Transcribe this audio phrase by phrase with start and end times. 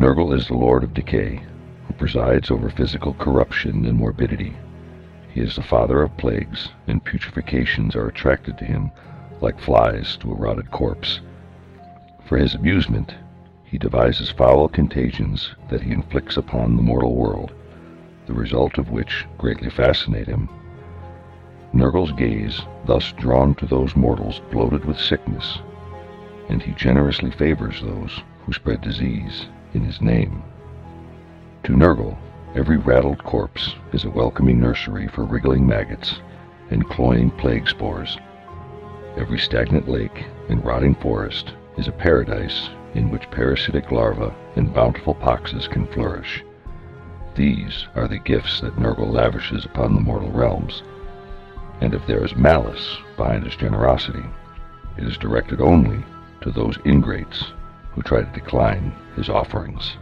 [0.00, 1.42] Nurgle is the lord of decay,
[1.86, 4.56] who presides over physical corruption and morbidity.
[5.30, 8.90] He is the father of plagues, and putrefacients are attracted to him
[9.42, 11.20] like flies to a rotted corpse.
[12.24, 13.14] For his amusement,
[13.62, 17.52] he devises foul contagions that he inflicts upon the mortal world,
[18.24, 20.48] the result of which greatly fascinate him.
[21.74, 25.58] Nurgle's gaze thus drawn to those mortals bloated with sickness,
[26.48, 30.42] and he generously favors those who spread disease in his name.
[31.64, 32.16] To Nurgle,
[32.54, 36.20] every rattled corpse is a welcoming nursery for wriggling maggots
[36.70, 38.16] and cloying plague spores.
[39.16, 45.14] Every stagnant lake and rotting forest is a paradise in which parasitic larvae and bountiful
[45.14, 46.44] poxes can flourish.
[47.34, 50.82] These are the gifts that Nurgle lavishes upon the mortal realms,
[51.80, 54.24] and if there is malice behind his generosity,
[54.96, 56.04] it is directed only
[56.42, 57.52] to those ingrates
[57.92, 59.96] who try to decline his offerings.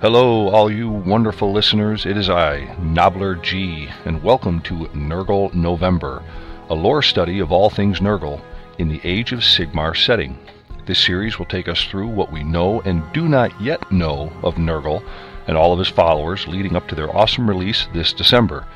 [0.00, 2.04] Hello, all you wonderful listeners.
[2.04, 6.22] It is I, Nobbler G, and welcome to Nurgle November,
[6.68, 8.40] a lore study of all things Nurgle
[8.78, 10.38] in the Age of Sigmar setting.
[10.84, 14.56] This series will take us through what we know and do not yet know of
[14.56, 15.02] Nurgle
[15.46, 18.66] and all of his followers leading up to their awesome release this December.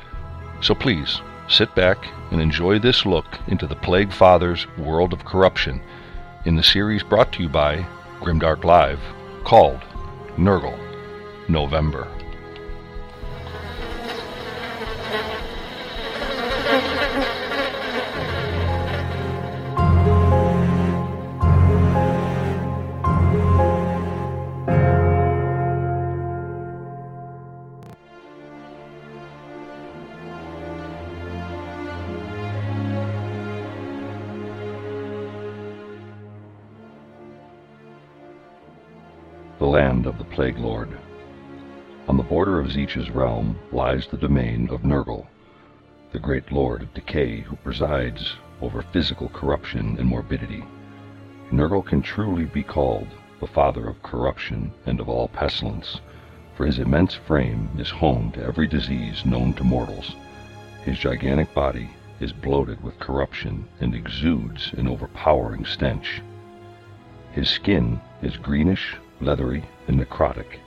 [0.61, 1.97] So please, sit back
[2.31, 5.81] and enjoy this look into the Plague Father's world of corruption
[6.45, 7.85] in the series brought to you by
[8.19, 8.99] Grimdark Live
[9.43, 9.81] called
[10.37, 10.79] Nurgle
[11.47, 12.07] November.
[39.71, 40.89] Land of the Plague Lord.
[42.09, 45.27] On the border of Tzeentch's realm lies the domain of Nurgle,
[46.11, 50.65] the great lord of decay who presides over physical corruption and morbidity.
[51.53, 53.07] Nurgle can truly be called
[53.39, 56.01] the father of corruption and of all pestilence,
[56.57, 60.17] for his immense frame is home to every disease known to mortals.
[60.83, 66.21] His gigantic body is bloated with corruption and exudes an overpowering stench.
[67.31, 70.59] His skin is greenish, leathery, and necrotic,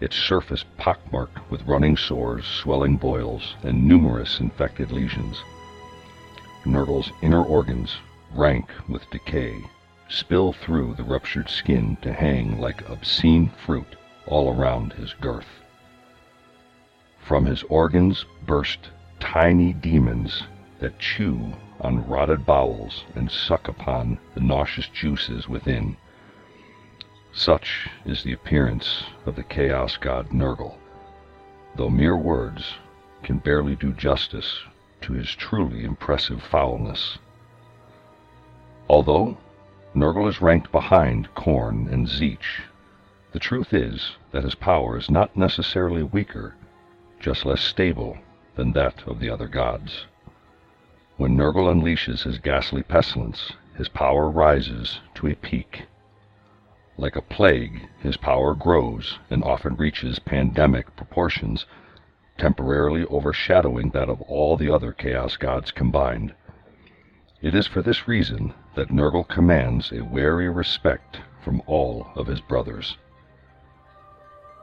[0.00, 5.42] its surface pockmarked with running sores, swelling boils, and numerous infected lesions.
[6.64, 7.96] Nurgle's inner organs,
[8.34, 9.62] rank with decay,
[10.08, 15.60] spill through the ruptured skin to hang like obscene fruit all around his girth.
[17.18, 20.42] From his organs burst tiny demons
[20.80, 25.96] that chew on rotted bowels and suck upon the nauseous juices within.
[27.34, 30.76] Such is the appearance of the Chaos God Nurgle,
[31.74, 32.74] though mere words
[33.22, 34.60] can barely do justice
[35.00, 37.18] to his truly impressive foulness.
[38.88, 39.38] Although
[39.94, 42.64] Nurgle is ranked behind Khorne and Tzeentch,
[43.32, 46.54] the truth is that his power is not necessarily weaker,
[47.18, 48.18] just less stable
[48.56, 50.06] than that of the other gods.
[51.16, 55.86] When Nurgle unleashes his ghastly pestilence, his power rises to a peak.
[56.98, 61.66] Like a plague, his power grows and often reaches pandemic proportions,
[62.36, 66.34] temporarily overshadowing that of all the other Chaos Gods combined.
[67.40, 72.40] It is for this reason that Nurgle commands a wary respect from all of his
[72.40, 72.98] brothers.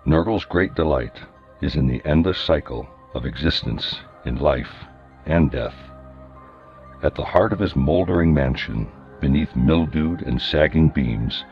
[0.05, 1.19] Nurgle's great delight
[1.61, 4.85] is in the endless cycle of existence in life
[5.25, 5.75] and death.
[7.03, 8.87] At the heart of his moldering mansion,
[9.19, 11.43] beneath mildewed and sagging beams,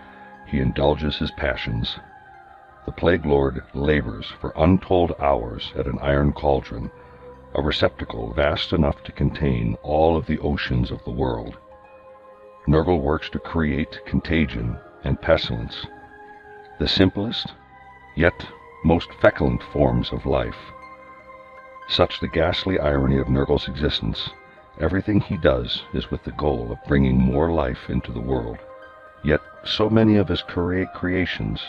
[0.48, 1.98] he indulges his passions.
[2.86, 6.90] The Plague Lord labors for untold hours at an iron cauldron,
[7.54, 11.58] a receptacle vast enough to contain all of the oceans of the world.
[12.68, 15.86] Nurgle works to create contagion and pestilence,
[16.80, 17.54] the simplest,
[18.16, 18.48] yet
[18.84, 20.72] most feculent forms of life.
[21.90, 24.30] Such the ghastly irony of Nurgle's existence,
[24.80, 28.58] everything he does is with the goal of bringing more life into the world.
[29.24, 31.62] Yet so many of his create creations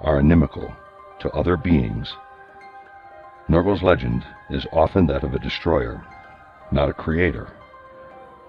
[0.00, 0.74] are inimical
[1.20, 2.14] to other beings.
[3.48, 6.04] Nurgle's legend is often that of a destroyer,
[6.72, 7.48] not a creator.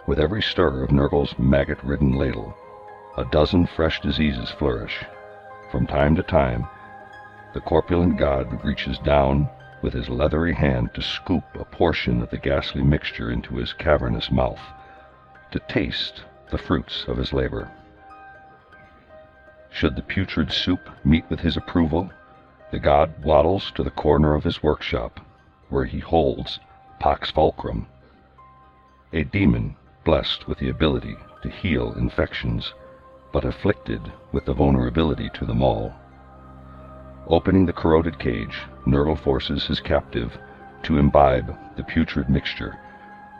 [0.07, 2.55] With every stir of Nurgle's maggot-ridden ladle,
[3.17, 5.05] a dozen fresh diseases flourish.
[5.71, 6.67] From time to time,
[7.53, 9.49] the corpulent god reaches down
[9.81, 14.31] with his leathery hand to scoop a portion of the ghastly mixture into his cavernous
[14.31, 14.59] mouth,
[15.51, 17.71] to taste the fruits of his labor.
[19.69, 22.09] Should the putrid soup meet with his approval,
[22.71, 25.19] the god waddles to the corner of his workshop,
[25.69, 26.59] where he holds
[26.99, 27.87] Pax Fulcrum,
[29.13, 32.73] a demon blessed with the ability to heal infections,
[33.31, 35.93] but afflicted with the vulnerability to them all.
[37.27, 40.37] Opening the corroded cage, Nurgle forces his captive
[40.83, 42.79] to imbibe the putrid mixture,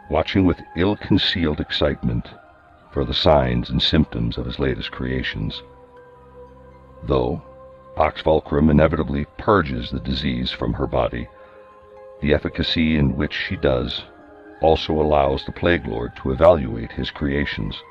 [0.09, 2.27] watching with ill-concealed excitement
[2.91, 5.63] for the signs and symptoms of his latest creations.
[7.03, 7.41] Though
[7.95, 11.27] Pax inevitably purges the disease from her body,
[12.21, 14.03] the efficacy in which she does
[14.61, 17.81] also allows the Plague Lord to evaluate his creations.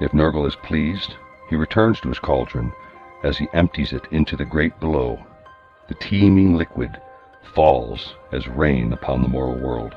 [0.00, 1.16] If Nurgle is pleased,
[1.48, 2.72] he returns to his cauldron
[3.24, 5.18] as he empties it into the grate below.
[5.88, 7.00] The teeming liquid
[7.54, 9.94] falls as rain upon the mortal world.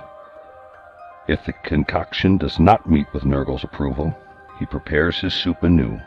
[1.28, 4.16] If the concoction does not meet with Nurgle's approval,
[4.58, 6.00] he prepares his soup anew.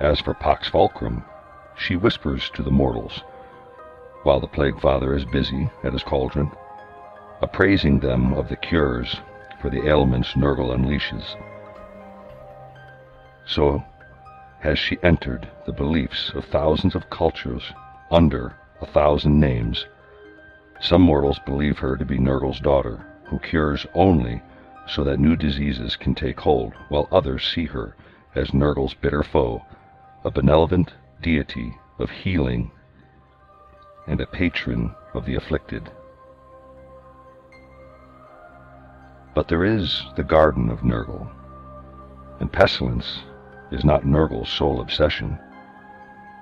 [0.00, 1.24] As for Pax Fulcrum,
[1.76, 3.22] she whispers to the mortals,
[4.22, 6.50] while the Plague Father is busy at his cauldron,
[7.42, 9.20] appraising them of the cures
[9.60, 11.36] for the ailments Nurgle unleashes.
[13.44, 13.84] So
[14.60, 17.62] has she entered the beliefs of thousands of cultures
[18.10, 19.86] under a thousand names.
[20.80, 24.40] Some mortals believe her to be Nurgle's daughter, who cures only
[24.86, 27.94] so that new diseases can take hold, while others see her
[28.34, 29.62] as Nurgle's bitter foe,
[30.24, 32.70] a benevolent deity of healing
[34.06, 35.90] and a patron of the afflicted.
[39.34, 41.30] But there is the garden of Nurgle,
[42.40, 43.20] and pestilence
[43.70, 45.38] is not Nurgle's sole obsession.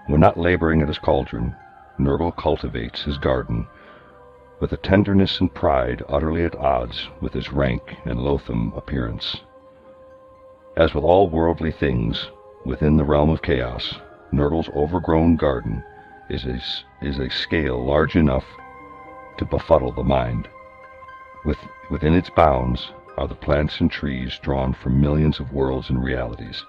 [0.07, 1.55] When not laboring at his cauldron,
[1.99, 3.67] Nurgle cultivates his garden
[4.61, 9.37] with a tenderness and pride utterly at odds with his rank and loathsome appearance.
[10.77, 12.31] As with all worldly things
[12.65, 13.95] within the realm of chaos,
[14.33, 15.83] Nurgle's overgrown garden
[16.29, 16.61] is a,
[17.05, 18.45] is a scale large enough
[19.39, 20.49] to befuddle the mind.
[21.45, 21.59] With,
[21.91, 26.65] within its bounds are the plants and trees drawn from millions of worlds and realities.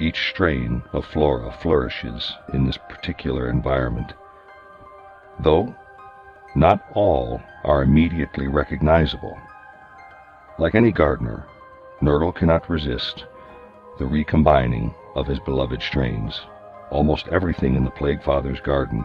[0.00, 4.12] Each strain of flora flourishes in this particular environment,
[5.40, 5.74] though
[6.54, 9.38] not all are immediately recognizable.
[10.58, 11.46] Like any gardener,
[12.00, 13.24] Nurgle cannot resist
[13.98, 16.40] the recombining of his beloved strains.
[16.90, 19.04] Almost everything in the Plague Father's garden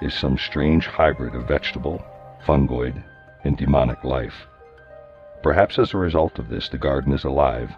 [0.00, 2.04] is some strange hybrid of vegetable,
[2.44, 3.02] fungoid,
[3.44, 4.46] and demonic life.
[5.42, 7.70] Perhaps as a result of this, the garden is alive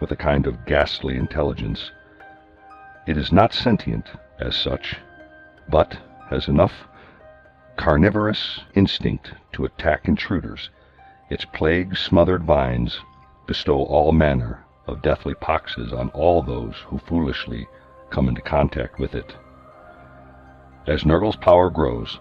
[0.00, 1.90] with a kind of ghastly intelligence
[3.04, 4.96] it is not sentient as such,
[5.68, 5.98] but
[6.30, 6.86] has enough
[7.76, 10.70] carnivorous instinct to attack intruders.
[11.28, 13.00] Its plague-smothered vines
[13.46, 17.66] bestow all manner of deathly poxes on all those who foolishly
[18.10, 19.36] come into contact with it.
[20.86, 22.18] As Nurgle's power grows,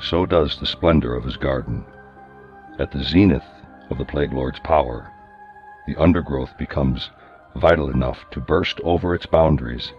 [0.00, 1.84] so does the splendor of his garden.
[2.78, 3.44] At the zenith
[3.90, 5.10] of the Plague Lord's power,
[5.86, 7.10] the undergrowth becomes
[7.56, 9.92] vital enough to burst over its boundaries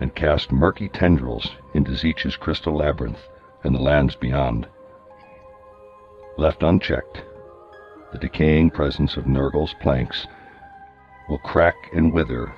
[0.00, 3.28] and cast murky tendrils into Tzeentch's crystal labyrinth
[3.64, 4.66] and the lands beyond.
[6.36, 7.22] Left unchecked,
[8.12, 10.26] the decaying presence of Nurgle's planks
[11.28, 12.52] will crack and wither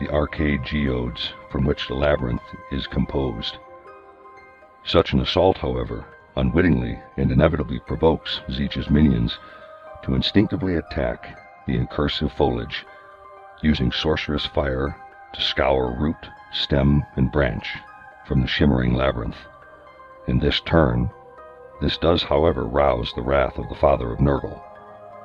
[0.00, 2.42] the arcade geodes from which the labyrinth
[2.72, 3.58] is composed.
[4.84, 6.04] Such an assault, however,
[6.36, 9.38] unwittingly and inevitably provokes Tzeentch's minions
[10.02, 12.84] to instinctively attack the incursive foliage
[13.62, 14.96] using sorcerous fire
[15.32, 17.78] to scour root, stem, and branch
[18.26, 19.38] from the shimmering labyrinth.
[20.26, 21.10] In this turn,
[21.80, 24.60] this does, however, rouse the wrath of the father of Nurgle.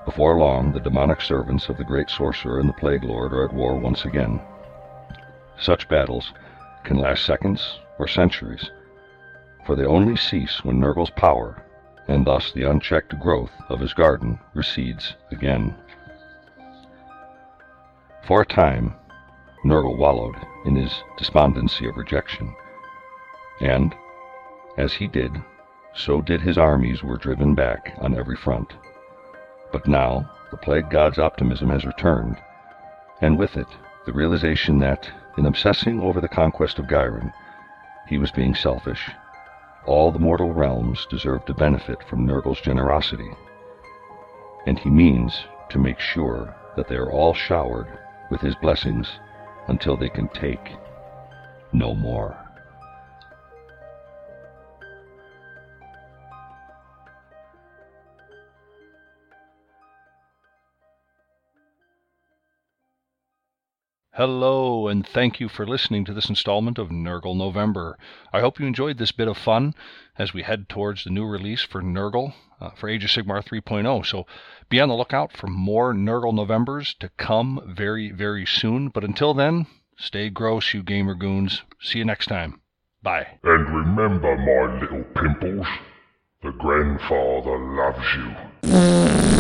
[0.06, 3.53] Before long, the demonic servants of the great sorcerer and the Plague Lord are at
[3.53, 4.41] war once again.
[5.58, 6.34] Such battles
[6.84, 8.72] can last seconds or centuries,
[9.65, 11.62] for they only cease when Nurgle's power,
[12.08, 15.75] and thus the unchecked growth of his garden, recedes again.
[18.24, 18.96] For a time,
[19.63, 22.56] Nurgle wallowed in his despondency of rejection,
[23.62, 23.94] and,
[24.77, 25.32] as he did,
[25.94, 28.74] so did his armies were driven back on every front.
[29.72, 32.38] But now the plague god's optimism has returned,
[33.22, 33.68] and with it
[34.06, 37.32] the realization that, in obsessing over the conquest of Ghyran,
[38.08, 39.10] he was being selfish.
[39.86, 43.30] All the mortal realms deserve to benefit from Nurgle's generosity,
[44.66, 47.88] and he means to make sure that they are all showered
[48.32, 49.20] with his blessings
[49.68, 50.74] until they can take
[51.72, 52.36] no more.
[64.20, 67.98] Hello, and thank you for listening to this installment of Nurgle November.
[68.34, 69.74] I hope you enjoyed this bit of fun
[70.18, 74.06] as we head towards the new release for Nurgle uh, for Age of Sigmar 3.0.
[74.06, 74.26] So
[74.68, 78.90] be on the lookout for more Nurgle Novembers to come very, very soon.
[78.90, 81.62] But until then, stay gross, you gamer goons.
[81.80, 82.60] See you next time.
[83.02, 83.26] Bye.
[83.46, 85.66] And remember, my little pimples,
[86.44, 89.38] the grandfather loves you.